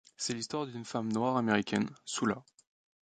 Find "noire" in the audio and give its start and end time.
1.13-1.37